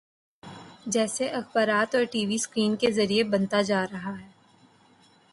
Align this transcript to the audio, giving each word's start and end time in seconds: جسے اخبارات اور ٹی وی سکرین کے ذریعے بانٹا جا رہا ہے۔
جسے 0.85 1.27
اخبارات 1.29 1.95
اور 1.95 2.03
ٹی 2.11 2.25
وی 2.25 2.37
سکرین 2.37 2.75
کے 2.75 2.91
ذریعے 2.91 3.23
بانٹا 3.23 3.61
جا 3.61 3.83
رہا 3.91 4.13
ہے۔ 4.19 4.27